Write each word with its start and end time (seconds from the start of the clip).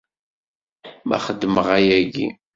Ma 1.07 1.17
xedmeɣ 1.25 1.67
ayagi. 1.77 2.27